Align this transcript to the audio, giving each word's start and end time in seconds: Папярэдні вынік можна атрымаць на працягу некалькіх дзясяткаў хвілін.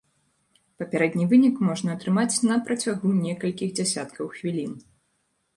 Папярэдні 0.83 1.27
вынік 1.33 1.55
можна 1.67 1.89
атрымаць 1.97 2.39
на 2.49 2.57
працягу 2.71 3.13
некалькіх 3.27 3.69
дзясяткаў 3.81 4.25
хвілін. 4.41 4.77